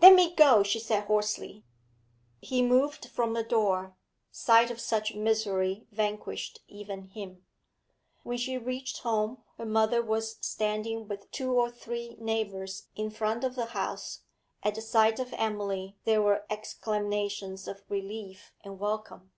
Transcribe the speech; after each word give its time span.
'Let 0.00 0.14
me 0.14 0.34
go!' 0.34 0.62
she 0.62 0.80
said 0.80 1.04
hoarsely. 1.04 1.62
He 2.40 2.62
moved 2.62 3.10
from 3.10 3.34
the 3.34 3.42
door; 3.42 3.94
sight 4.32 4.70
of 4.70 4.80
such 4.80 5.14
misery 5.14 5.86
vanquished 5.92 6.60
even 6.66 7.02
him. 7.10 7.44
When 8.22 8.38
she 8.38 8.56
reached 8.56 9.00
home, 9.00 9.42
her 9.58 9.66
mother 9.66 10.00
was 10.00 10.38
standing 10.40 11.06
with 11.08 11.30
two 11.30 11.52
or 11.52 11.70
three 11.70 12.16
neighbours 12.18 12.88
in 12.96 13.10
front 13.10 13.44
of 13.44 13.54
the 13.54 13.66
house 13.76 14.20
at 14.62 14.76
the 14.76 14.80
sight 14.80 15.20
of 15.20 15.34
Emily 15.36 15.98
there 16.06 16.22
were 16.22 16.46
exclamations 16.48 17.68
of 17.68 17.82
relief 17.90 18.52
and 18.64 18.78
welcome. 18.80 19.30